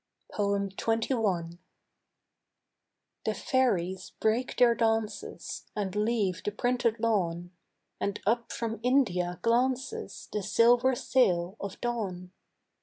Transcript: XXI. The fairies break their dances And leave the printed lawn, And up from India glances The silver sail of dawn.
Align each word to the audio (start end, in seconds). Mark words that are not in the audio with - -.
XXI. 0.33 1.59
The 3.23 3.35
fairies 3.35 4.13
break 4.19 4.57
their 4.57 4.73
dances 4.73 5.67
And 5.75 5.95
leave 5.95 6.41
the 6.43 6.51
printed 6.51 6.99
lawn, 6.99 7.51
And 7.99 8.19
up 8.25 8.51
from 8.51 8.79
India 8.81 9.37
glances 9.43 10.27
The 10.33 10.41
silver 10.41 10.95
sail 10.95 11.55
of 11.59 11.79
dawn. 11.81 12.31